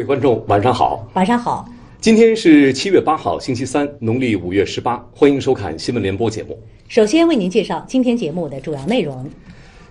[0.00, 1.06] 各位观众，晚上好。
[1.12, 1.68] 晚上好。
[2.00, 4.96] 今天是七月八号，星期三，农历五月十八。
[5.12, 6.58] 欢迎收看新闻联播节目。
[6.88, 9.28] 首先为您介绍今天节目的主要内容：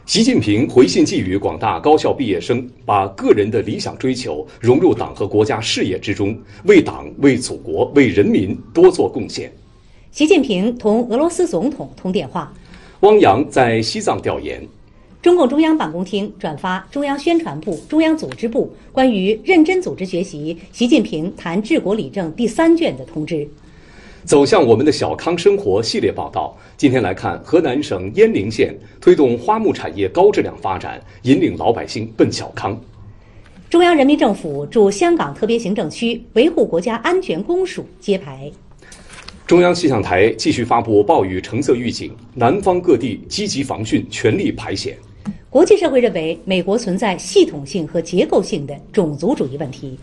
[0.07, 9.53] 习近平回信寄语广大高校毕业生，把个人的理想追求融入党和国家事业之中，为党、为祖国、为人民多做贡献。
[10.11, 12.51] 习近平同俄罗斯总统通电话。
[13.01, 14.67] 汪洋在西藏调研。
[15.21, 23.45] 中共中央办公厅转发中央宣传部、中央组织部关于认真组织学习习近平谈治国理政第三卷的通知。
[24.23, 32.79] 走向我们的小康生活系列报道，今天来看河南省鄢陵县推动花木产业高质量发展，引领老百姓奔小康。
[33.69, 38.49] 中央人民政府驻香港特别行政区维护国家安全公署揭牌。
[39.45, 44.95] 中央气象台继续发布暴雨橙色预警，南方各地积极防汛，全力排险。
[45.49, 49.97] 国际社会认为，美国存在系统性和结构性的种族主义问题。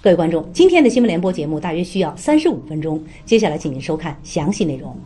[0.00, 4.96] 各位观众，今天的新闻联播节目大约需要三十五分钟，接下来请您收看详细内容。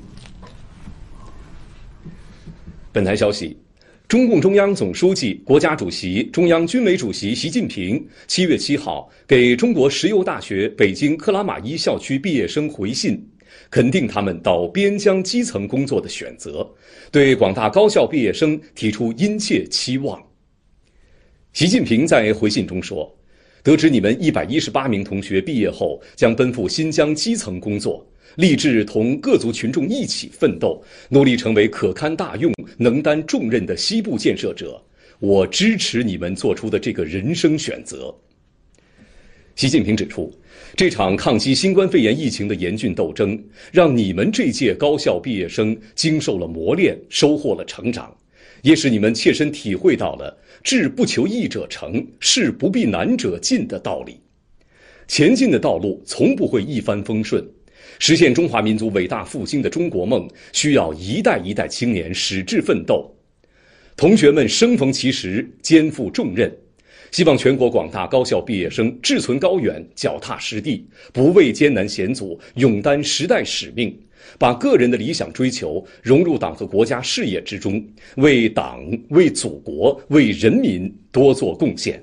[2.93, 3.57] 本台消息：
[4.09, 13.25] 中共中央总书记、国家主席、中央军委主席习近平七月七号给中国石油大学北京克拉玛依校区毕业生回信。
[13.71, 16.69] 肯定他们到边疆基层工作的选择，
[17.13, 20.21] 对广大高校毕业生提出殷切期望。
[21.53, 23.17] 习近平在回信中说
[23.63, 28.05] ：“得知你们一百一十八名同学毕业后将奔赴新疆基层工作，
[28.35, 34.83] 立志同各族群众一起奋斗，努力成为可堪大用、能担重任的西部建设者。
[35.21, 38.13] 我支持你们做出的这个人生选择。”
[39.55, 40.33] 习近平指出。
[40.77, 43.39] 这场抗击新冠肺炎疫情的严峻斗争，
[43.73, 48.15] 让你们这届高校毕业生经受了磨练，收获了成长，
[48.63, 54.21] 也使你们切身体会到了“志不求易者成，事不避难者进”的道理。
[55.09, 57.45] 前进的道路从不会一帆风顺，
[57.99, 63.13] 实现中华民族伟大复兴的中国梦，需要一代一代青年矢志奋斗。
[63.97, 66.51] 同学们生逢其时，肩负重任。
[67.11, 73.97] 希望全国广大高校毕业生志存高远、脚踏实地，不畏艰难险阻，勇担时代使命，
[74.39, 77.85] 把个人的理想追求融入党和国家事业之中，
[78.17, 82.01] 为党、为祖国、为人民多做贡献。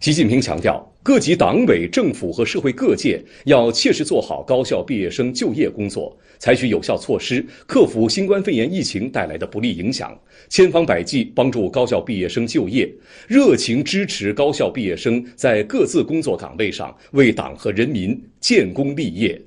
[0.00, 0.90] 习近平强调。
[1.04, 10.18] 各级党委政府和社会各界要切实做好高校毕业生就业工作，采取有效措施克服新冠肺炎疫情带来的不利影响，
[10.48, 12.90] 千方百计帮助高校毕业生就业，
[13.28, 19.38] 热情支持高校毕业生在各自工作岗位上为党和人民建功立业。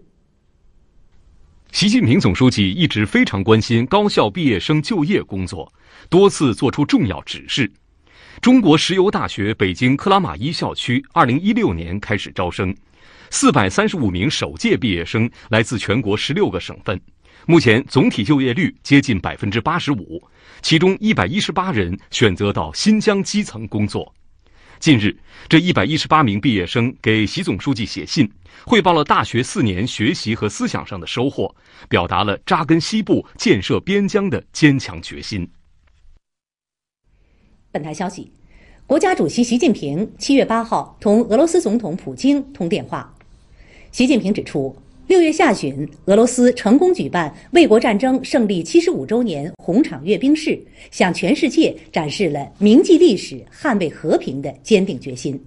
[1.72, 5.74] 习近平总书记一直非常关心高校毕业生就业工作，
[6.08, 7.72] 多次作出重要指示。
[8.42, 12.76] 中国石油大学北京克拉玛依校区，二零一六年开始招生，
[13.32, 17.00] 四百三十五名首届毕业生来自全国十六个省份，
[17.48, 20.22] 目前总体就业率接近百分之八十五，
[20.62, 24.14] 其中一百一十八人选择到新疆基层工作。
[24.80, 25.18] 近日，
[25.50, 28.32] 这一百一十八名毕业生给习总书记写信，
[28.64, 31.54] 汇报了大学四年学习和思想上的收获，
[31.90, 35.50] 表达了扎根西部、建设边疆的坚强决心。
[37.72, 38.32] 本台消息，
[38.86, 43.14] 国家主席习近平七月八号同俄罗斯总统普京通电话。
[43.92, 44.74] 习近平指出，
[45.08, 50.58] 六月下旬，俄罗斯成功举办卫国战争胜利七十五周年红场阅兵式，
[50.92, 55.40] 向全世界展示了铭记历史、捍卫和平的坚定决心。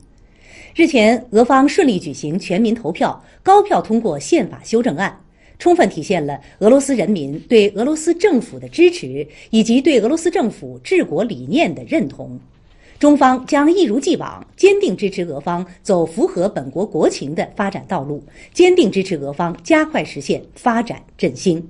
[0.75, 5.19] 日前，俄方顺利举行全民投票，高票通过宪法修正案。
[5.61, 12.41] 充分体现了俄罗斯人民对俄罗斯政府的支持以及对俄罗斯政府治国理念的认同。
[12.99, 18.23] 中方将一如既往坚定支持俄方走符合本国国情的发展道路，
[18.53, 21.67] 坚定支持俄方加快实现发展振兴。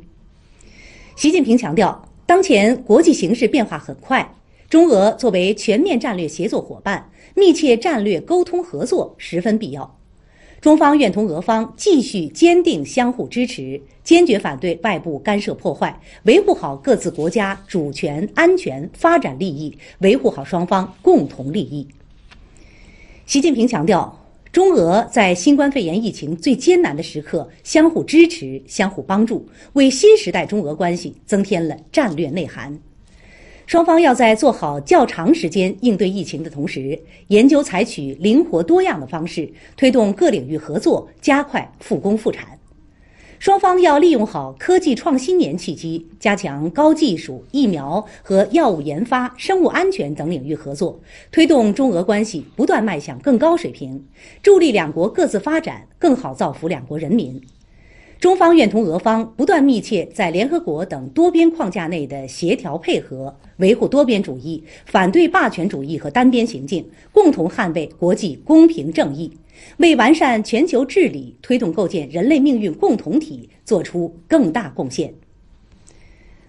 [1.17, 4.35] 习近平强调，当前国际形势变化很快，
[4.69, 10.00] 中俄作为全面战略协作伙伴，密切战略沟通合作十分必要。
[10.61, 21.89] 中方愿同俄方继续坚定相互支持，坚决反对外部干涉破坏，维护好各自国家主权、安全、发展利益，维护好双方共同利益。
[23.25, 24.15] 习近平强调，
[24.53, 32.79] 中俄在新冠肺炎疫情最艰难的时刻相互支持、相互帮助，为新时代中俄关系增添了战略内涵。
[33.71, 42.59] 双方要在做好较长时间应对疫情的同时，研究采取灵活多样的方式，推动各领域合作，加快复工复产。
[43.39, 50.99] 双方要利用好科技创新年契机，加强高技术、疫苗和药物研发、生物安全等领域合作，
[51.31, 54.05] 推动中俄关系不断迈向更高水平，
[54.43, 57.41] 助力两国各自发展，更好造福两国人民。
[58.21, 69.33] 中方愿同俄方不断密切在联合国等多边框架内的协调配合，维护多边主义，反对霸权主义和单边行径，共同捍卫国际公平正义。
[69.79, 75.15] 为完善全球治理、推动构建人类命运共同体作出更大贡献。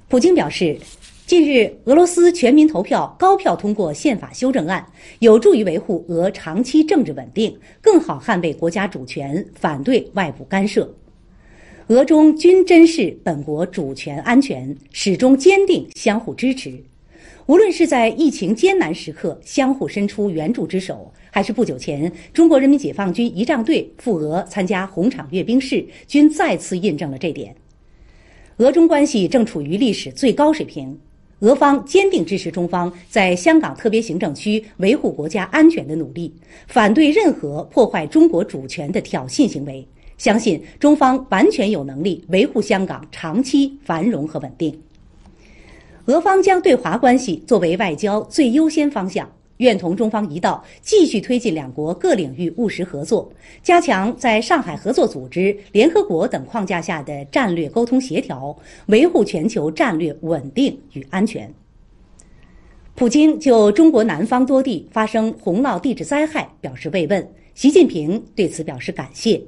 [0.10, 0.78] 普京表示，
[1.26, 4.86] 近日俄罗斯全民投票高票通过宪法修正案，
[5.20, 10.94] 有助于维护俄长期政治稳定，更好捍卫国家主权，反对外部干涉。
[11.92, 16.82] 俄中均珍视本国主权安全，始终坚定相互支持。
[17.48, 27.54] 无论是在疫情艰难时刻相互伸出援助之手，还是不久前中国人民解放军仪仗队赴俄参加红场阅兵式，均再次印证了这点。
[28.60, 30.98] 俄中关系正处于历史最高水平，
[31.40, 36.34] 俄方坚定支持中方在香港特别行政区维护国家安全的努力，
[36.68, 39.86] 反对任何破坏中国主权的挑衅行为，
[40.22, 44.80] 相信中方完全有能力维护香港长期繁荣和稳定。
[46.06, 49.28] 俄方将对华关系作为外交最优先方向，
[49.58, 53.34] 愿同中方一道继续推进两国各领域务实合作，
[53.64, 61.52] 加强在上海合作组织、联合国等框架下的战略沟通协调，维护全球战略稳定与安全。
[62.94, 69.42] 普京就中国南方多地发生洪涝地质灾害表示慰问，习近平对此表示感谢。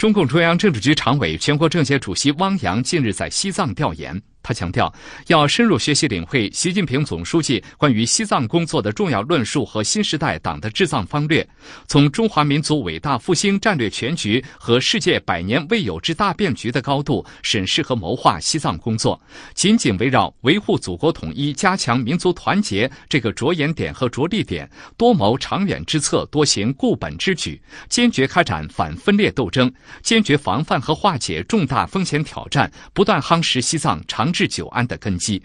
[0.00, 4.18] 中共中央政治局常委、全国政协主席汪洋近日在西藏调研。
[4.42, 4.92] 他强调，
[5.26, 11.46] 要深入学习领会习近平总书记关于西藏工作的重要论述和新时代党的治藏方略，
[11.86, 19.20] 从中华民族伟大复兴战略全局和世界百年未有之大变局的高度审视和谋划西藏工作，
[19.54, 27.60] 紧紧围绕维护祖国统一、加强民族团结这个着眼点和着力点，多谋长远之策，多行固本之举，
[27.90, 29.70] 坚决开展反分裂斗争，
[30.02, 34.29] 坚决防范和化解重大风险挑战，不断夯实西藏长。
[34.32, 35.42] 治久安的根基。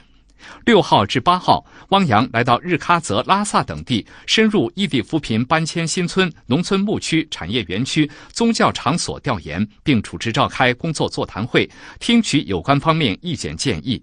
[0.66, 14.02] 六号至八号，汪洋来到日喀则、拉萨等地，深入异地扶贫搬迁新村、农村牧区、产业园区、宗教场所调研，并主持召开工作座谈会，听取有关方面意见建议。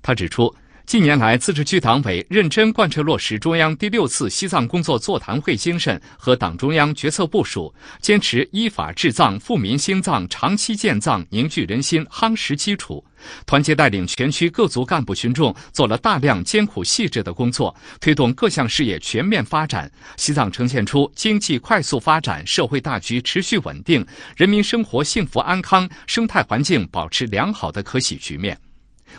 [0.00, 0.54] 他指出。
[0.92, 13.02] 近年来，自治区党委认真贯彻落实中央第六次西藏工作座谈会精神和党中央决策部署，坚持依法治藏、富民兴藏、长期建藏、凝聚人心、夯实基础，
[13.46, 24.06] 团结带领全区各族干部群众做了大量艰苦细致的工作，推动各项事业全面发展，西藏呈现出经济快速发展、社会大局持续稳定、
[24.36, 28.54] 人民生活幸福安康、生态环境保持良好的可喜局面。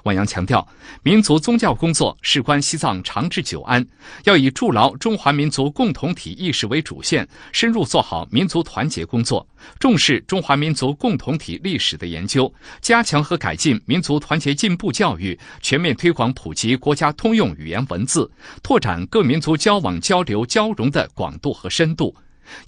[0.04, 0.68] 汪洋强调，
[1.02, 3.86] 民族宗教工作事关西藏长治久安，
[4.26, 9.48] 要以筑牢中华民族共同体意识为主线，深入做好民族团结工作，
[9.80, 18.30] 重视中华民族共同体历史的研究，加强和改进民族团结进步教育，全面推广普及国家通用语言文字，
[18.62, 22.14] 拓展各民族交往交流交融的广度和深度。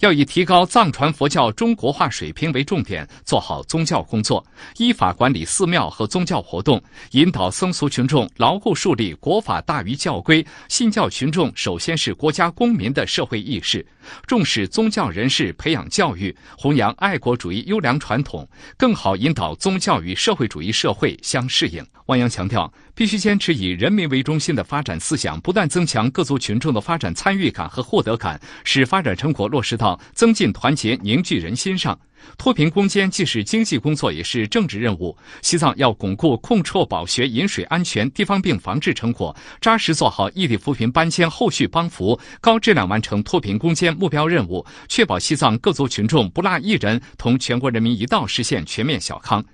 [0.00, 4.44] 要以提高藏传佛教中国化水平为重点，做好宗教工作，
[4.78, 13.84] 依法管理寺庙和宗教活动，引导僧俗群众牢固树立国法大于教规，信教群众首先是国家公民的社会意识，
[14.26, 21.84] 重视宗教人士培养教育，弘扬爱国主义优良传统，更好引导宗教与社会主义社会相适应。
[22.06, 22.72] 汪洋强调。
[22.96, 31.96] 必须坚持以人民为中心的发展思想，不断增强各族群众的发展参与感和获得感，使发展成果落实到增进团结、凝聚人心上。
[32.38, 35.14] 脱贫攻坚既是经济工作，也是政治任务。
[35.42, 49.44] 西藏要巩固控辍保学饮水安全、地方病防治成果，扎实做好异地扶贫搬迁后续帮扶，高质量完成脱贫攻坚目标任务，确保西藏各族群众不落一人同全国人民一道实现全面小康。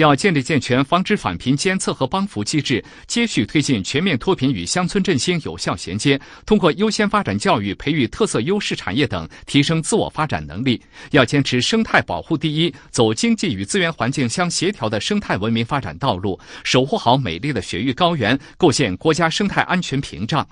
[0.00, 6.18] 要建立健全防止返贫监测和帮扶机制，接续推进全面脱贫与乡村振兴有效衔接。
[6.46, 10.80] 通过优先发展教育、培育特色优势产业等，提升自我发展能力。
[11.10, 20.48] 要坚持生态保护第一，走经济与资源环境相协调的生态文明发展道路，守护好美丽的雪域高原，构建国家生态安全屏障。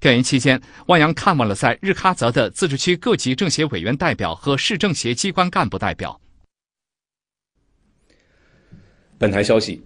[0.00, 6.21] 调研期间，汪洋看望了在日喀则的自治区各级政协委员代表和市政协机关干部代表。
[9.22, 9.80] 本台消息，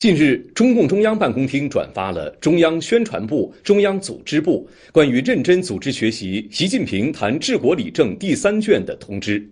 [0.00, 9.48] 近日，中共中央办公厅转发了中央宣传部、中央组织部关于认真组织学习习近平谈治国理政第三卷的通知。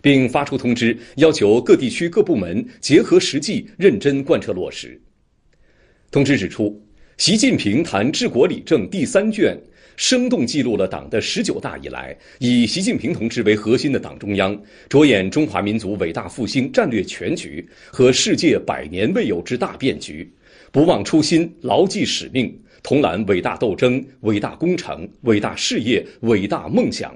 [0.00, 5.00] 并发出通知，要求各地区各部门结合实际，认真贯彻落实。
[6.12, 6.80] 通知指出，
[7.18, 9.60] 习近平谈治国理政第三卷。
[9.96, 14.58] 生动记录了党的十九大以来，以习近平同志为核心的党中央，
[14.90, 20.30] 着眼中华民族伟大复兴战略全局和世界百年未有之大变局，
[20.70, 27.14] 不忘初心，牢记使命，统揽伟大斗争、伟大工程、伟大事业、伟大梦想，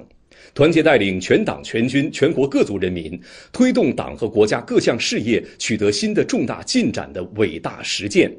[0.54, 3.20] 团结带领全党全军全国各族人民，
[3.52, 8.34] 推动党和国家各项事业取得新的重大进展的伟大实践，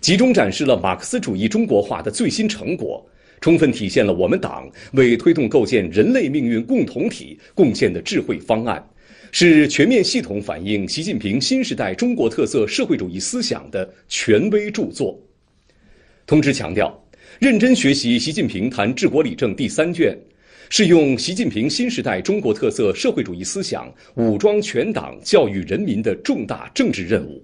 [0.00, 3.06] 集中展示了马克思主义中国化的最新成果。
[3.40, 8.84] 充分体现了我们党为推动构建人类命运共同体贡献的智慧方案，
[9.32, 15.18] 是全面系统反映习近平新时代中国特色社会主义思想的权威著作。
[16.26, 17.02] 通知强调，
[17.38, 20.14] 认真学习习近平谈治国理政第三卷，
[20.68, 27.42] 是用习近平新时代中国特色社会主义思想武装全党、教育人民的重大政治任务。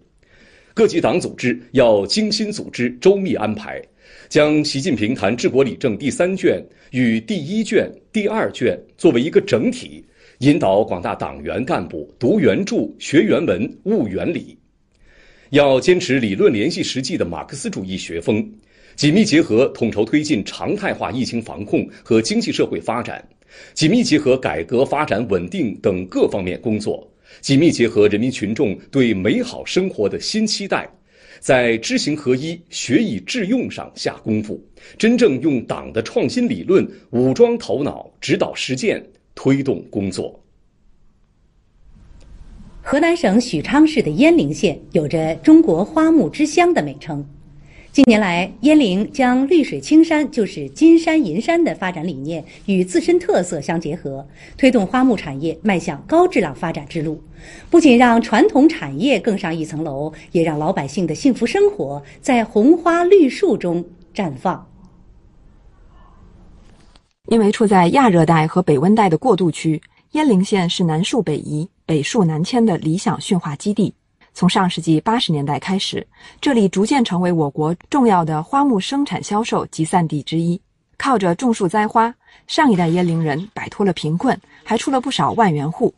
[0.75, 3.83] 各级党组织要精心组织、周密安排。
[4.29, 10.05] 将习近平谈治国理政第三卷与第一卷、第二卷作为一个整体，
[10.39, 14.59] 引导广大党员干部读原著、学原文、悟原理。
[15.51, 18.45] 要坚持理论联系实际的马克思主义学风，
[18.97, 23.25] 紧密结合统筹推进常态化疫情防控和经济社会发展，
[23.73, 27.09] 紧密结合改革发展稳定等各方面工作，
[27.41, 30.91] 紧密结合人民群众对美好生活的新期待。
[31.47, 34.61] 在知行合一、学以致用上下功夫，
[34.99, 39.01] 真正用党的创新理论武装头脑，指导实践，
[39.33, 40.43] 推动工作。
[42.83, 47.25] 河南省许昌市的鄢陵县有着“中国花木之乡”的美称。
[47.97, 57.19] 近年来，鄢陵将“绿水青山就是金山银山”的发展理念与自身特色相结合，推动花木产业迈向高质量发展之路，
[57.71, 63.83] 不仅让传统产业更上一层楼，也让老百姓的幸福生活在红花绿树中
[64.15, 64.69] 绽放。
[67.31, 69.81] 因为处在亚热带和北温带的过渡区，
[70.13, 73.95] 鄢陵县是南树北移、北树南迁的理想驯化基地。
[74.37, 76.07] 从上世纪八十年代开始，
[76.43, 80.61] 这里逐渐成为我国重要的花木生产、销售集散地之一。
[80.99, 82.15] 靠着种树栽花，
[82.47, 85.95] 上一代鄢陵人摆脱了贫困，还出了不少万元户。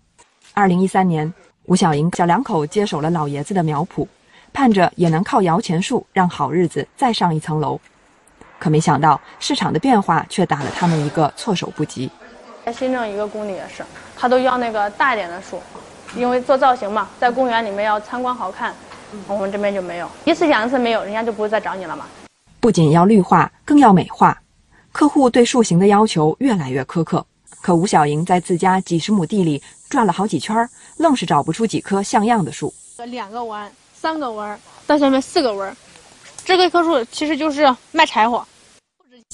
[0.54, 4.06] 二零一三年，吴小莹小两口接手了老爷子的苗圃，
[4.52, 7.80] 盼着也能靠摇钱树让好日子再上一层楼。
[8.60, 12.08] 可没想到，市场的变化却打了他们一个措手不及。
[12.64, 13.84] 在新郑一个工地也是，
[14.16, 15.60] 他都要那个大一点的树。
[16.16, 18.74] 因为做造型嘛，在公园里面要参观好看，
[19.26, 22.06] 我们这边就没有，一次两次没有，人家就不会再找你了嘛。
[22.60, 24.36] 不仅要绿化，更要美化，
[24.90, 27.24] 客户对树形的要求越来越苛刻。
[27.60, 32.72] 可吴小莹在自家几十亩地里转了好几圈，愣是找不出几棵像样的树。
[33.06, 35.76] 两个弯，三个弯，到下面四个弯，
[36.44, 38.44] 这个棵树其实就是卖柴火。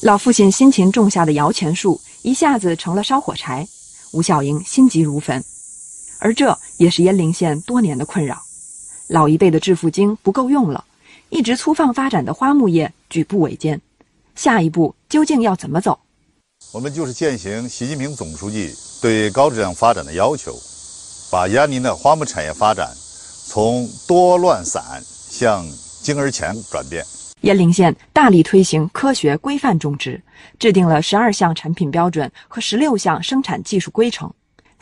[0.03, 3.67] 老父亲辛勤种下的摇钱树，一下子成了烧火柴，
[4.13, 5.43] 吴小莹心急如焚。
[6.19, 8.43] 而这也是鄢陵县多年的困扰，
[9.09, 10.85] 老一辈的致富经不够用了，
[11.29, 13.81] 一直粗放发展的花木业举步维艰，
[14.35, 15.99] 下一步究竟要怎么走？
[16.73, 20.59] 我们就是践行习近平总书记对高质量发展的要求，
[21.31, 22.91] 把鄢陵的花木产业发展
[23.47, 25.67] 从多乱散向
[26.01, 27.05] 精而强转变。
[27.43, 30.23] 鄢陵县大力推行科学规范种植，
[30.59, 34.33] 制定了十二项产品标准和十六项生产技术规程。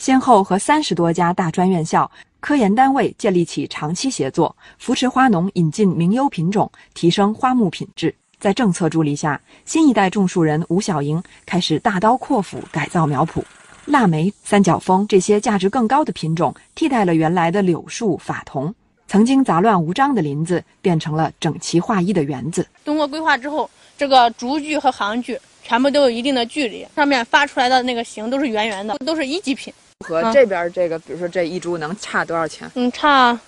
[0.02, 8.12] 先后和三十多家大专院校、科研单位建立起长期协作，扶持花农引进名优品种，提升花木品质。
[8.40, 13.44] 在政策助力下，新一代种树人吴小莹开始大刀阔斧改造苗圃，
[13.84, 18.74] 腊梅、三角枫这些价值更高的品种替代了原来的柳树、法桐。
[19.06, 22.66] 曾经杂乱无章的林子变成了整齐划一的园子。
[22.84, 29.72] 通过规划之后，这个竹距和行距全部都有一定的距离，上面发出来的那个形都是圆圆的，都是一级品。
[30.02, 32.70] 和这边这个，比如说这一株能差多少钱？
[32.74, 33.38] 嗯，差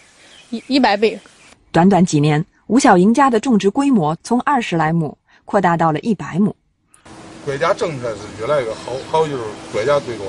[0.51, 1.19] 一一百倍。
[1.73, 6.55] 短短几年，吴小莹家的种植规模从二十来亩扩大到了一百亩。
[7.45, 9.43] 国家政策是越来越好，好就是
[9.73, 10.25] 国家对着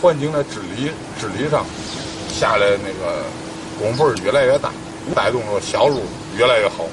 [0.00, 1.64] 环境的治理治理上
[2.28, 3.24] 下来那个
[3.78, 4.72] 功夫越来越大，
[5.14, 6.00] 带动着销路
[6.36, 6.84] 越来越好，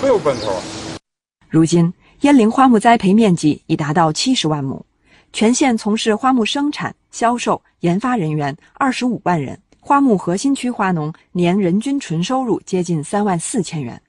[0.00, 0.62] 很有奔头。
[1.50, 4.86] 如今，鄢陵花木栽培面积已达到七十万亩。
[5.34, 14.00] 全县从事花木生产、销售、研发人员二十五万人，花木核心区花农年人均纯收入接近三万四千元。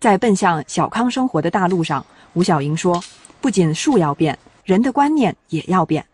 [0.00, 3.02] 在奔向小康生活的大路上，吴小莹说
[3.40, 6.04] ：“不仅树要变，人的观念也要变。”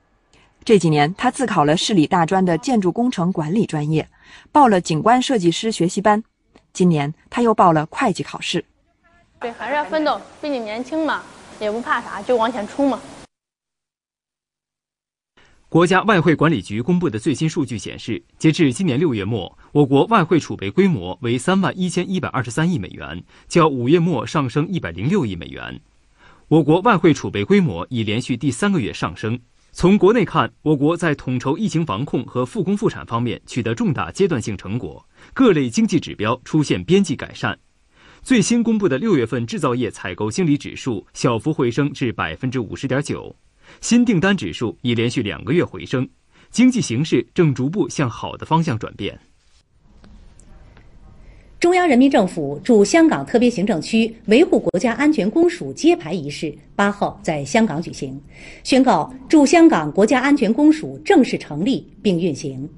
[0.63, 4.07] 这几年，他自考了市里大专的建筑工程管理专业，
[4.53, 6.23] 报了景观设计师学习班。
[6.75, 8.63] 今年，他又报了会计考试。
[9.41, 11.23] 对，还是要奋斗，毕竟年轻嘛，
[11.59, 13.01] 也不怕啥，就往前冲嘛。
[15.71, 25.79] 国家外汇管理局公布的最新数据显示，截至今年六月末，我国外汇储备规模为三万一千一百二十三亿美元，较五月末上升一百零六亿美元。
[26.49, 29.39] 我国外汇储备规模已连续第三个月上升。
[29.71, 37.59] 从国内看，我国在统筹疫情防控和复工复产方面取得重大阶段性成果，各类经济指标出现边际改善。
[38.23, 43.37] 最新公布的六月份制造业采购经理指数小幅回升至百分之五十点九。
[43.81, 46.09] 新订单指数已连续两个月回升，
[46.51, 49.19] 经济形势正逐步向好的方向转变。
[51.61, 58.21] 中央人民政府驻香港特别行政区维护国家安全公署揭牌仪式八号在香港举行，
[58.63, 62.69] 宣告驻香港国家安全公署正式成立并运行。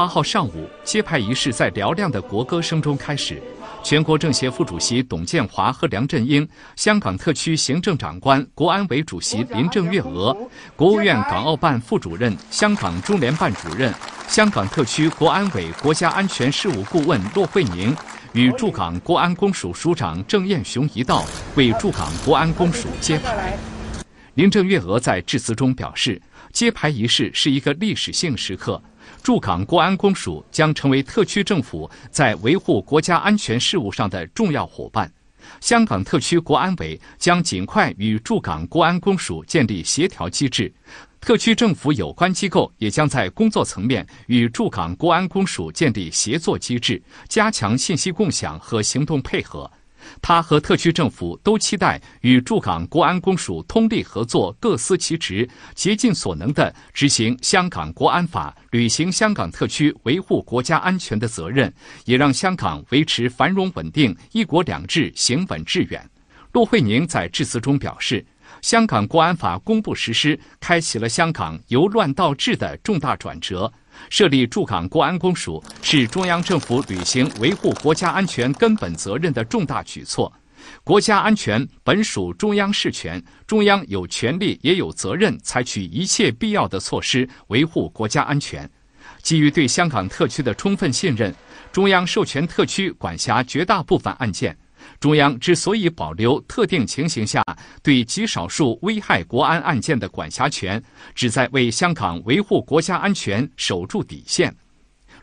[0.00, 3.38] 八号上午，揭牌仪式在嘹亮的国歌声中开始。
[3.82, 10.34] 全国政协副主席董建华和梁振英，香港特区行政长官、国安委主席林郑月娥，
[10.74, 13.92] 国务院港澳办副主任、香港中联办主任，
[14.26, 17.94] 香港特区国安委国家安全事务顾问骆惠宁，
[18.32, 21.26] 与驻港国安公署署长郑雁雄一道
[21.56, 23.54] 为驻港国安公署揭牌。
[24.32, 26.22] 林郑月娥在致辞中表示，
[26.54, 28.82] 揭牌仪式是一个历史性时刻。
[29.22, 35.10] 驻港国安公署将成为特区政府在维护国家安全事务上的重要伙伴。
[35.60, 40.72] 香港特区国安委将尽快与驻港国安公署建立协调机制，
[41.20, 49.70] 特区政府有关机构也将在工作层面与驻港国安公署建立协作机制，加强信息共享和行动配合。
[50.22, 61.72] 他和特区政府都期待与驻港国安公署通力合作，各司其职，竭尽所能地执行香港国安法，履行香港特区维护国家安全的责任，
[62.04, 66.08] 也让香港维持繁荣稳定、一国两制行稳致远。
[66.52, 68.24] 骆惠宁在致辞中表示，
[68.60, 73.72] 香港国安法公布实施，开启了香港由乱到治的重大转折。
[74.08, 80.32] 设立驻港国安公署是中央政府履行维护国家安全根本责任的重大举措。
[80.84, 88.70] 国家安全本属中央事权，中央有权利也有责任采取一切必要的措施维护国家安全。
[89.22, 91.34] 基于对香港特区的充分信任，
[91.72, 94.56] 中央授权特区管辖绝大部分案件。
[95.00, 97.42] 中央之所以保留特定情形下
[97.82, 100.80] 对极少数危害国安案件的管辖权，
[101.14, 104.54] 旨在为香港维护国家安全守住底线。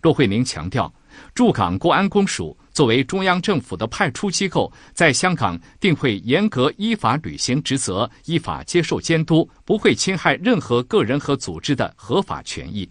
[0.02, 0.92] 骆惠宁强调，
[1.36, 12.90] 驻港国安公署作为中央政府的派出机构，在香港定会严格依法履行职责，依法接受监督，不会侵害任何个人和组织的合法权益。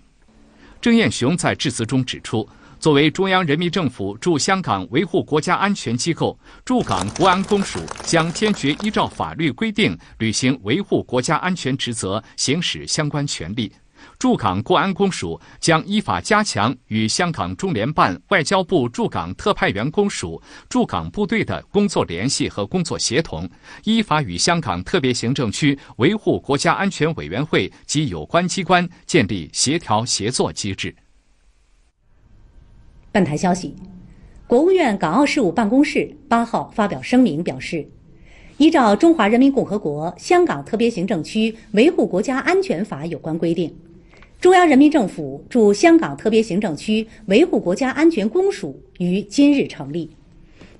[0.81, 2.49] 郑雁雄在致辞中指出。
[2.87, 13.73] 作为中央人民政府驻香港维护国家安全机构，驻港国安公署将坚决依照法律规定履行维护国家安全职责，行使相关权利。
[14.21, 23.51] 驻港国安公署将依法加强与香港中联办、外交部驻港特派员公署、驻港部队的工作联系和工作协同，
[23.83, 30.95] 依法与香港特别行政区维护国家安全委员会及有关机关建立协调协作机制。
[33.17, 33.75] 本台消息，
[34.47, 37.89] 国务院港澳事务办公室八号发表声明表示，
[38.59, 43.75] 依照《中华人民共和国香港特别行政区维护国家安全法》有关规定，
[44.39, 50.11] 中央人民政府驻香港特别行政区维护国家安全公署于今日成立。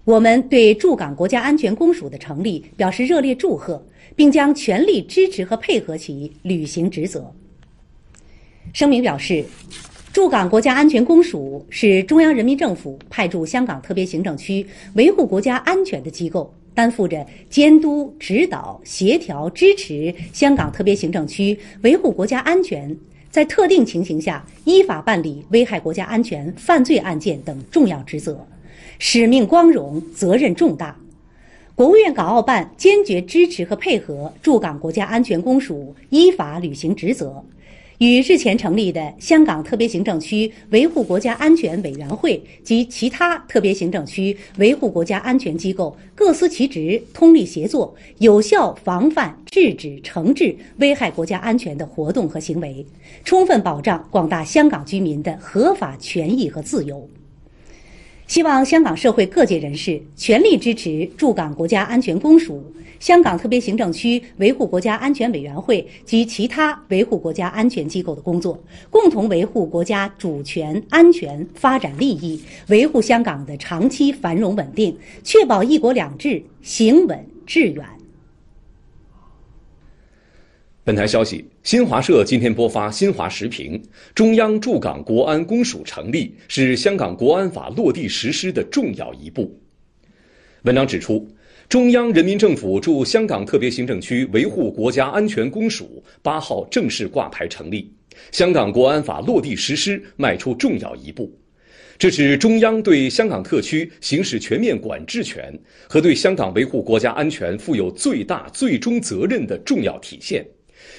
[0.05, 3.83] 我们对驻港国家安全公署的成立表示热烈祝贺，
[4.15, 7.33] 并将全力支持和配合其履行职责。
[8.75, 9.43] 声明表示。
[10.17, 22.97] 驻港国家安全公署是中央人民政府派驻香港特别行政区维护国家安全的机构，担负着监督、指导、协调、支持香港特别行政区维护国家安全，
[23.31, 28.41] 在特定情形下依法办理危害国家安全犯罪案件等重要职责，
[28.99, 30.97] 使命光荣，责任重大。
[31.75, 37.45] 国务院港澳办坚决支持和配合驻港国家安全公署依法履行职责。
[37.99, 52.85] 与日前成立的香港特别行政区维护国家安全委员会及其他特别行政区维护国家安全机构各司其职，通力协作，有效防范、制止、惩治危害国家安全的活动和行为，
[53.25, 57.09] 充分保障广大香港居民的合法权益和自由。
[58.27, 62.63] 希望香港社会各界人士全力支持驻港国家安全公署。
[62.99, 68.59] 香港特别行政区维护国家安全委员会及其他维护国家安全机构的工作，
[68.91, 77.85] 共同维护国家主权、安全、发展利益，维护香港的长期繁荣稳定，确保“一国两制”行稳致远。
[80.83, 83.83] 本台消息：新华社今天播发新华时评，
[84.15, 89.59] 中央驻港国安公署成立是香港国安法落地实施的重要一步。
[90.63, 91.29] 文章指出。
[91.69, 97.93] 中央人民政府驻香港特别行政区维护国家安全公署八号正式挂牌成立，
[98.31, 101.37] 香港国安法落地实施迈出重要一步。
[101.99, 105.53] 这是中央对香港特区行使全面管制权
[105.89, 110.47] 和对香港维护国家安全负有最大最终责任的重要体现，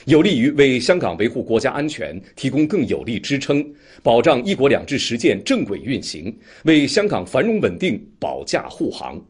[0.03, 3.65] 有利于为香港维护国家安全提供更有力支撑，
[4.03, 9.23] 保障“一国两制”实践正轨运行，为香港繁荣稳定保驾护航。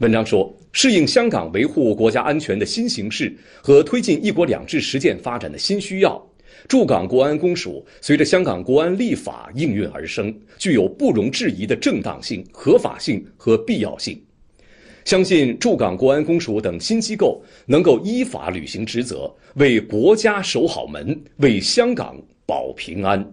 [0.00, 6.26] 文章说，适应香港维护国家安全的新形势和推进“一国两制”实践发展的新需要，
[6.66, 14.18] 驻港国安公署随着香港国安立法应运而生，具有不容置疑的正当性、合法性和必要性。
[15.04, 23.30] 相信驻港国安公署等新机构能够依法履行职责，为国家守好门，为香港保平安。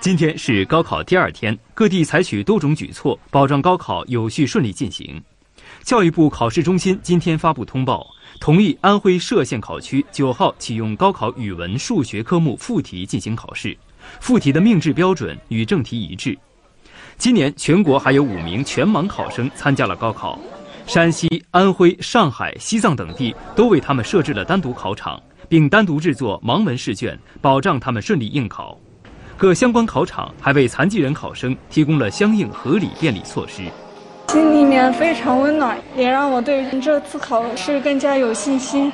[0.00, 5.20] 今天是高考第二天，各地采取多种举措，保障高考有序顺利进行。
[5.82, 8.06] 教育部考试中心今天发布通报，
[8.38, 13.76] 同意安徽歙县考区九号启用高考语文、数学科目附题进行考试，
[14.20, 16.38] 附题的命制标准与正题一致。
[17.16, 20.38] 今年全国还有五名全盲考生参加了高考，
[20.86, 28.78] 山西、安徽、上海、西藏等地都为他们设置了单独考场，并单独制作盲文试卷，保障他们顺利应考。
[29.38, 33.62] 各相关考场还为残疾人考生提供了相应合理便利措施，
[34.32, 38.92] 心里面非常温暖，也让我对这次考试更加有信心。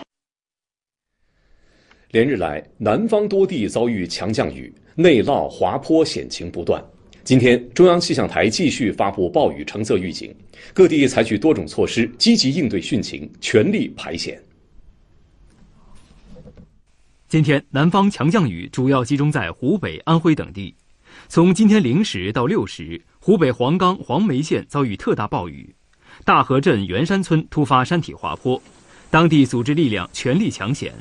[2.10, 6.84] 连日来，南方多地遭遇强降雨，内涝滑坡险情不断。
[7.22, 10.36] 今天，中央气象台继续发布暴雨橙色预警，
[10.74, 14.38] 各地采取多种措施，积极应对汛情，全力排险。
[17.34, 20.72] 今天，南方强降雨主要集中在湖北、安徽等地。
[21.26, 25.74] 从今天零时到六时，湖北黄冈黄梅县遭遇特大暴雨，
[26.24, 28.62] 大河镇元山村突发山体滑坡，
[29.10, 30.94] 当地组织力量全力抢险。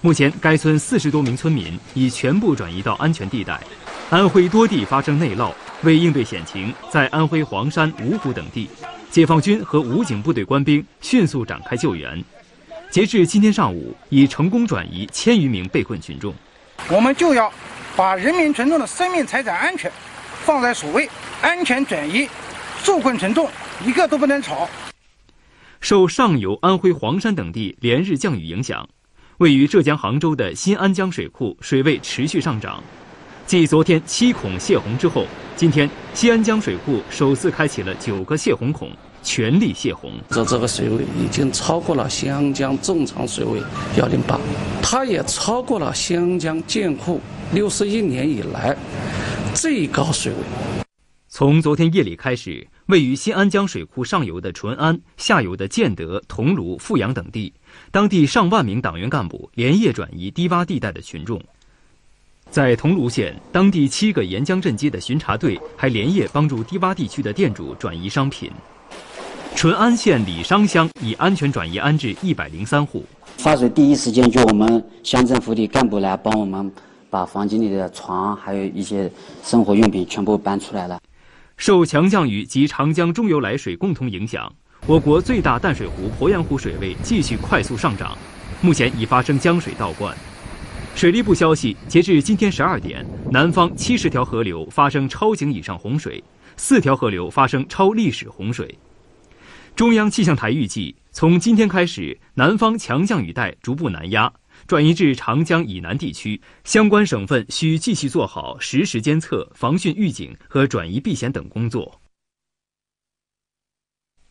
[0.00, 3.62] 目前，该村四十多名村民已全部转移到安全地带。
[4.10, 8.68] 安徽多地发生内涝，为应对险情，在安徽黄山、芜湖等地，
[9.12, 12.20] 解放军和武警部队官兵迅速展开救援。
[12.90, 16.34] 截至今天上午，已成功转移千余名被困群众。
[16.90, 17.52] 我们就要
[17.94, 19.92] 把人民群众的生命财产安全
[20.44, 21.08] 放在首位，
[21.42, 22.26] 安全转移，
[22.82, 23.46] 受困群众
[23.84, 24.68] 一个都不能少。
[25.80, 28.88] 受上游安徽黄山等地连日降雨影响，
[29.36, 32.82] 位于浙江杭州的新安江水库水位持续上涨。
[33.44, 38.90] 继昨天七孔泄洪之后，今天新安江水库首次开启了九个泄洪孔。
[39.28, 43.60] 全力泄洪，这这个水位已经超过了新安江正常水位
[43.98, 44.40] 幺零八，
[44.82, 47.20] 它也超过了新安江建库
[47.52, 48.74] 六十一年以来
[49.54, 50.38] 最高水位。
[51.28, 57.52] 从昨天夜里开始，位于新安江水库上游的淳安、下游的建德、桐庐、富阳等地，
[57.90, 61.38] 当地上万名党员干部连夜转移低洼地带的群众。
[62.50, 68.50] 在桐庐县，当地七个沿江镇街的巡查队还连夜帮助低洼地区的店主转移商品。
[69.58, 73.04] 淳安县李商乡已安全转移安置一百零三户。
[73.38, 76.72] 发水第一时间就我们乡政府的干部来帮我们
[77.10, 79.10] 把房间里的床还有一些
[79.42, 81.00] 生活用品全部搬出来了。
[81.56, 84.48] 受强降雨及长江中游来水共同影响，
[84.86, 88.16] 我国最大淡水湖鄱阳湖水位继续快速上涨，
[88.60, 90.16] 目前已发生江水倒灌。
[90.94, 96.22] 水利部消息，截至今天十二点，南方七十条河流发生超警以上洪水，
[96.56, 98.72] 四条河流发生超历史洪水。
[99.78, 104.28] 中央气象台预计，从今天开始，南方强降雨带逐步南压，
[104.66, 106.42] 转移至长江以南地区。
[106.64, 112.00] 相关省份需继续做好实时监测、防汛预警和转移避险等工作。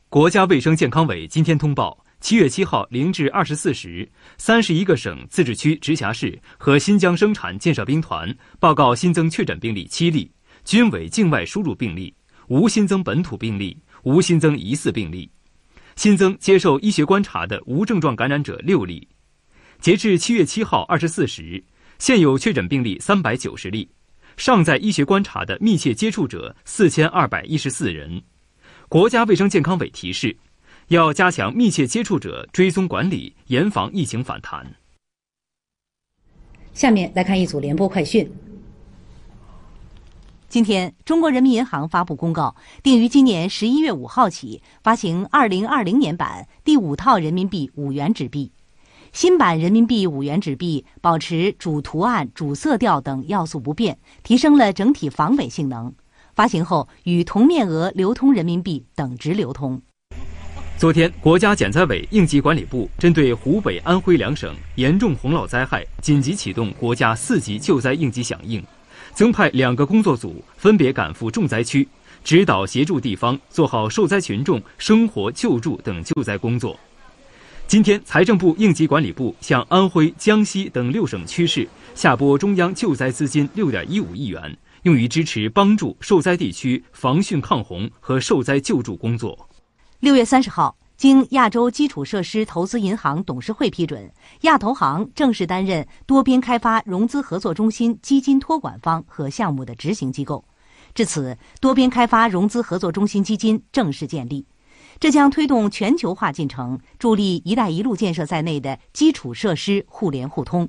[0.09, 4.05] 国家卫生健康委今天通报，七月七号零至二十四时，
[4.37, 10.29] 三十一个省、自治区、直辖市和新疆生产建设兵团报告新增确诊病例七例，
[10.65, 12.13] 均为境外输入病例，
[12.49, 15.31] 无新增本土病例，无新增疑似病例。
[15.97, 19.05] 新增接受医学观察的无症状感染者六例。
[19.81, 21.61] 截至七月七号二十四时，
[21.99, 23.89] 现有确诊病例三百九十例，
[24.37, 28.21] 尚在医学观察的密切接触者四千二百一十四人。
[28.87, 30.37] 国家卫生健康委提示。
[30.89, 34.65] 要加强密切接触者追踪管理，严防疫情反弹。
[36.73, 38.25] 下面来看一组联播快讯。
[40.49, 48.53] 今天，中国人民银行发布公告，定于今年十一月五号起发行二零二零年版第五套人民币五元纸币。
[49.11, 55.93] 新版人民币五元纸币保持主图案、主色调等要素不变，提升了整体防伪性能。
[56.33, 59.81] 发行后与同面额流通人民币等值流通。
[60.77, 68.63] 昨天，国家减灾委应急管理部针对湖北、安徽两省严重洪涝灾害，紧急启动国家四级救灾应急响应，
[69.17, 71.87] 增派两个工作组，分别赶赴重灾区，
[72.23, 76.79] 指导协助地方做好受灾群众生活救助等救灾工作。
[77.65, 89.49] 今天，财政部应急管理部向安徽、江西等六省区市下拨中央救灾资金六点一五亿元，用于支持帮助受灾地区防汛抗洪和受灾救助工作。
[89.99, 100.43] 六月三十号，经亚洲基础设施投资银行董事会批准，亚投行正式担任多边开发融资合作中心基金托管方和项目的执行机构。
[100.95, 104.43] 至此，多边开发融资合作中心基金正式建立，
[104.99, 110.67] 这将推动全球化进程，助力“一带一路”建设在内的基础设施互联互通。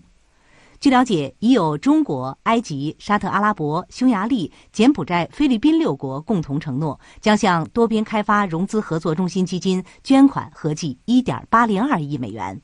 [0.81, 12.61] 据了解，已有中国、埃及、沙特阿拉伯、匈牙利、柬埔寨、菲律宾六国共同承诺，将向多边开发融资合作中心基金捐款合计1.802亿美元。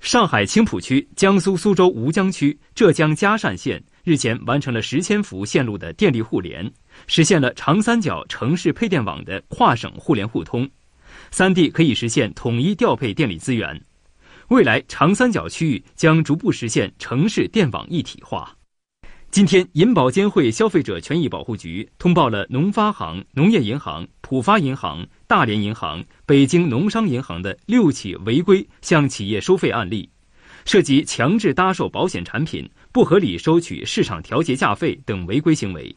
[0.00, 6.68] 上海青浦区、江苏苏州吴江区、浙江嘉善县日前完成了十千伏线路的电力互联，
[7.06, 10.66] 实现了长三角城市配电网的跨省互联互通，
[11.30, 13.78] 三地可以实现统一调配电力资源。
[14.52, 18.54] 未来，长三角区域将逐步实现城市电网一体化。
[19.30, 30.06] 今天，银保监会消费者权益保护局通报了农发行、农业银行、浦发银行、大连银行、北京农商银行的六起违规向企业收费案例，
[30.66, 35.96] 涉及强制搭售保险产品、不合理收取市场调节价费等违规行为。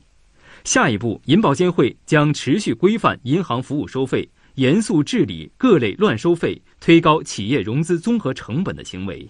[0.63, 4.29] 下一步，银保监会将持续规范银行服务收费。
[4.55, 9.29] 严肃治理各类乱收费、推高企业融资综合成本的行为。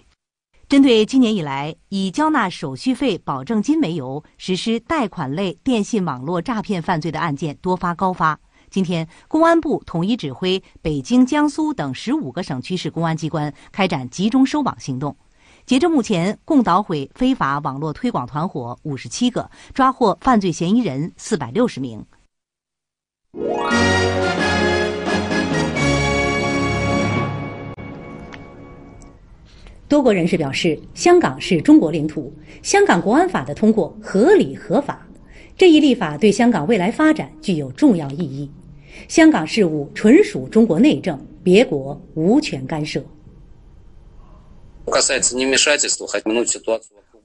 [0.68, 15.16] 针对今年以来以交纳手续费保证金为由实施贷款类电信网络诈骗犯罪的案件多发高发，今天公安部统一指挥北京、江苏等十五个省区市公安机关开展集中收网行动。
[15.64, 22.04] 截至目前，共捣毁非法网络推广团伙五十七个，抓获犯罪嫌疑人四百六十名。
[29.88, 35.06] 多国人士表示，香港是中国领土，香港国安法的通过合理合法。
[35.56, 38.50] 这一立法对香港未来发展具有重要意义。
[39.08, 43.00] 香港事务纯属中国内政，别国无权干涉。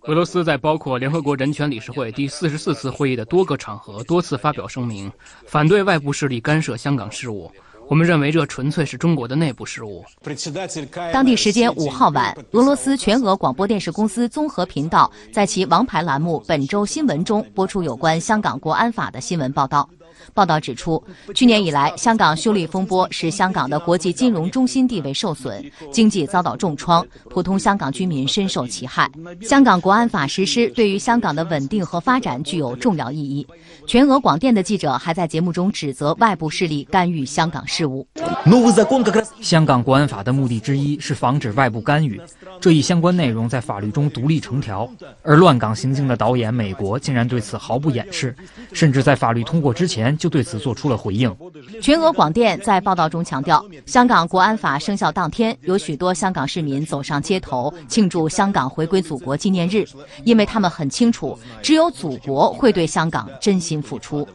[0.04, 5.12] 俄罗斯在包括联合国人权理事会第四十四次会议的多个场合多次发表声明，
[5.46, 7.52] 反对外部势力干涉香港事务。
[7.92, 10.02] 我们认为这纯粹是中国的内部事务。
[11.12, 19.90] 当地时间五号晚，俄罗斯全俄广播电视公司综合频道在其王牌栏目《本周新闻》中播出有关香港国安法的新闻报道。
[20.34, 21.04] 报道指出，
[21.34, 29.10] 去年以来，香港修例风波使香港的国际金融中心地位受损，经济遭到重创，普通香港居民深受其害。
[29.42, 33.46] 香港国安法实施对于香港的稳定和发展具有重要意义。
[33.88, 38.08] 全俄广电的记者还在节目中指责外部势力干预香港事务。
[39.42, 42.22] 香港国安法的目的之一是防止外部干预，
[42.60, 44.90] 这一相关内容在法律中独立成条。
[45.24, 48.36] 而乱港行径的导演美国竟然对此毫不掩饰，
[48.74, 50.11] 甚至在法律通过之前。
[50.18, 51.36] 就对此做出了回应。
[51.82, 59.86] 全俄广电在报道中强调，香港国安法生效当天，有许多香港市民走上街头庆祝香港回归祖国纪念日，
[60.24, 64.28] 因为他们很清楚，只有祖国会对香港真心付出。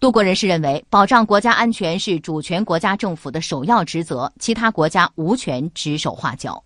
[0.00, 6.62] 多国人士认为，保障国家安全是主权国家政府的首要职责，其他国家无权指手画脚。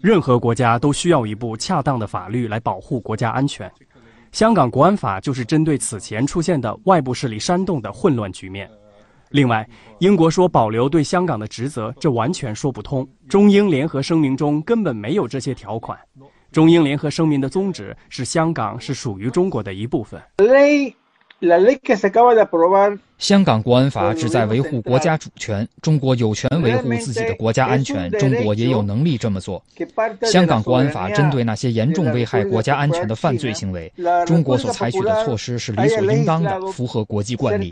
[0.00, 3.70] 任何国家都需要一部恰当的法律来保护国家安全。
[4.32, 8.70] 香港国安法就是针对此前出现的外部势力煽动的混乱局面。
[9.30, 13.06] 另外，英国说保留对香港的职责，这完全说不通。
[13.28, 15.98] 中英联合声明中根本没有这些条款。
[16.52, 20.20] 中英联合声明的宗旨是香港是属于中国的一部分。
[23.18, 29.62] 香港国安法旨在维护国家主权，中国有权维护自己的国家安全，中国也有能力这么做。
[30.22, 33.92] 香港国安法针对那些严重危害国家安全的犯罪行为，
[34.26, 37.70] 中国所采取的措施是理所应当的，符合国际惯例。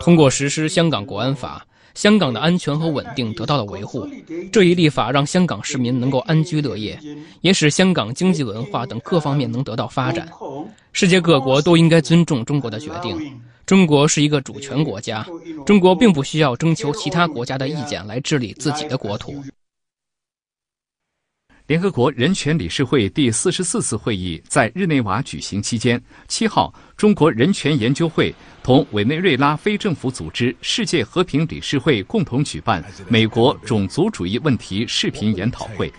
[0.00, 1.66] 通过实施香港国安法。
[1.94, 4.06] 香港的安全和稳定得到了维护，
[4.52, 6.98] 这一立法让香港市民能够安居乐业，
[7.40, 10.28] 也使香港经济文化等各方面能得到发展。
[10.92, 13.16] 世界各国都应该尊重中国的决定。
[13.64, 15.26] 中国是一个主权国家，
[15.64, 19.42] 中国并不需要征求其他国家的意见来治理自己的国土。
[21.66, 25.98] 联合国人权理事会第四十四次会议在日内瓦举行期间，
[26.28, 35.90] 七号，中国人权研究会同委内瑞拉非政府组织世界和平理事会共同举办美国种族主义问题视频研讨会。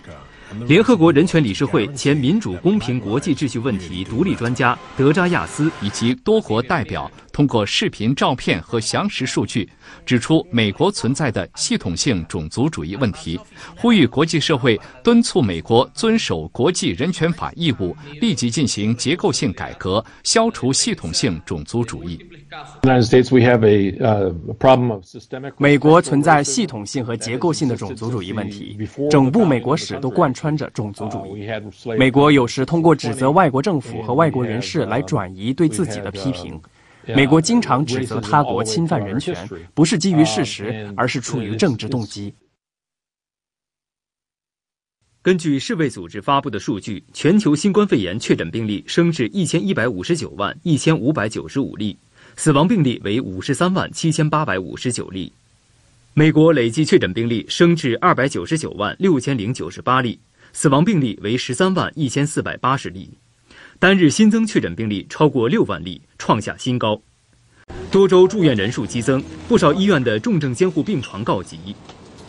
[0.68, 9.68] 联合国人权理事会前民主公平国际秩序问题独立专家德扎亚斯以及多国代表通过视频、照片和详实数据，
[10.06, 13.38] 指出美国存在的系统性种族主义问题，
[13.76, 22.18] 呼吁国际社会敦促美国遵守国际人权法义务，立即进行结构性改革，消除系统性种族主义。
[25.58, 28.78] 美国存在系统性和结构性的种族主义问题，
[29.10, 31.46] 整部美国史都贯穿着种族主义。
[31.98, 36.58] 美国有时通过指责外国政府和外国人士来转移对自己的批评。
[37.14, 42.34] 美国经常指责他国侵犯人权，不是基于事实，而是出于政治动机。
[45.22, 51.96] 根据世卫组织发布的数据，全球新冠肺炎确诊病例升至一千一百五十九万一千五百九十五例。
[52.36, 55.32] 死亡病例为五十三万七千八百五十九例，
[56.12, 60.20] 美国累计确诊病例升至二百九十九万六千零九十八例，
[60.52, 63.10] 死亡病例为十三万一千四百八十例，
[63.78, 66.98] 单日新增确诊病例超过六万例，创下新高。
[67.90, 71.58] 多州住院人数激增，不少医院的重症监护病床告急。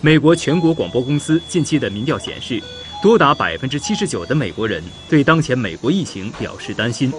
[0.01, 2.61] 美国全国广播公司近期的民调显示，
[3.01, 7.13] 多达百分之七十九的美国人对当前美国疫情表示担心。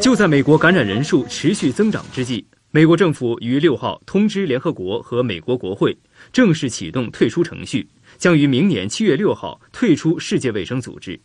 [0.00, 5.98] 就在美国感染人数持续增长之际，美国政府于六号通知联合国和美国国会，
[6.32, 11.20] 正式启动退出程序，将于明年七月六号退出世界卫生组织。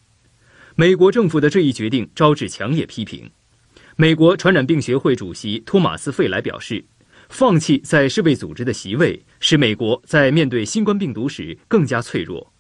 [0.78, 3.30] 美国政府的这一决定招致强烈批评。
[3.96, 6.84] 美国传染病学会主席托马斯·费莱表示，
[7.30, 12.52] 放弃在世卫组织的席位，使美国在面对新冠病毒时更加脆弱。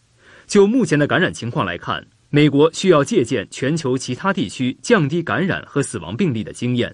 [0.47, 2.08] 就目前的感染情况来看。
[2.30, 6.93] 美国需要借鉴全球其他地区降低感染和死亡病例的经验，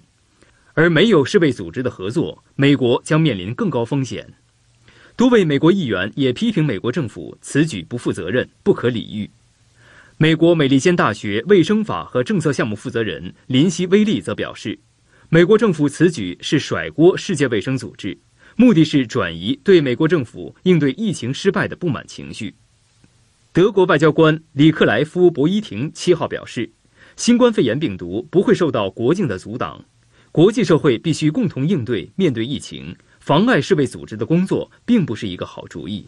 [0.74, 4.32] 而没有世卫组织的合作，美国将面临更高风险。
[5.16, 9.28] 多位美国议员也批评美国政府此举不负责任、不可理喻。
[10.18, 14.78] 美国美利坚大学卫生法和政策项目负责人林希·威利则表示，
[15.30, 18.16] 美国政府此举是甩锅世界卫生组织，
[18.54, 22.54] 目的是转移对美国政府应对疫情失败的不满情绪。
[23.52, 26.70] 德国外交官里克莱夫·博伊廷七号表示，
[27.16, 29.84] 新冠肺炎病毒不会受到国境的阻挡，
[30.30, 32.08] 国际社会必须共同应对。
[32.14, 36.06] 面对疫情，妨碍世卫组织的工作并不是一个好主意。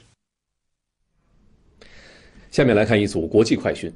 [2.55, 3.93] 下面来看一组国际快讯。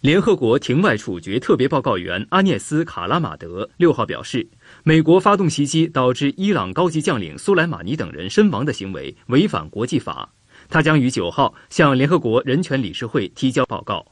[0.00, 4.44] 联合国庭外处决特别报告员阿涅斯·卡拉马德六号表示，
[4.82, 10.28] 美国发动袭击导致伊朗高级将领苏莱马尼等人身亡的行为违反国际法。
[10.68, 14.04] 他将于九号向联合国人权理事会提交报告。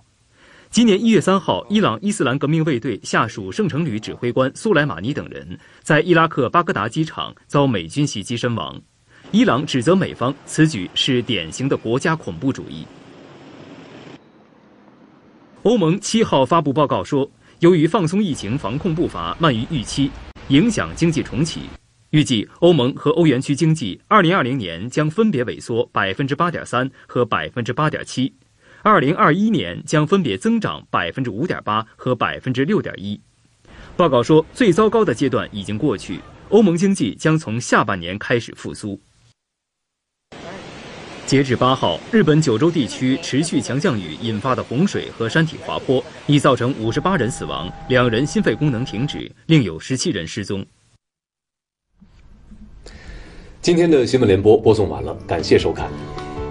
[0.70, 8.80] 今年一月三号，伊朗伊斯兰革命卫队下属圣城旅指挥官苏莱马尼等人在伊拉克巴格达机场遭美军袭击身亡。
[9.32, 12.86] 伊朗指责美方此举是典型的国家恐怖主义。
[15.62, 17.28] 欧盟七号发布报告说，
[17.60, 20.10] 由于放松疫情防控步伐慢于预期，
[20.48, 21.62] 影响经济重启。
[22.10, 28.30] 预计欧盟和欧元区经济二零二零年将分别萎缩百分之八点三和百分之八点七，
[28.82, 33.18] 二零二一年将分别增长百分之五点八和百分之六点一。
[33.96, 36.20] 报告说，最糟糕的阶段已经过去，
[36.50, 39.00] 欧盟经济将从下半年开始复苏。
[41.26, 50.64] 截至八号，日本九州地区持续强降雨引发的洪水和山体滑坡已造成五十八人死亡，两人心肺功能停止，另有十七人失踪。
[53.60, 55.88] 今天的新闻联播播送完了，感谢收看。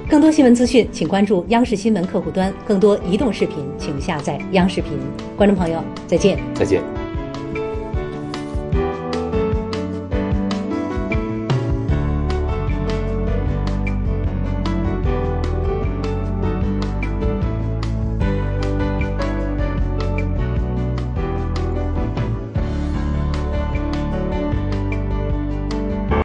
[0.10, 2.54] 更多新闻资讯，请关注央视新闻客户端。
[2.66, 4.94] 更多移动视频，请下载央视频。
[5.38, 6.40] 观众朋友，再见。
[6.54, 7.01] 再见。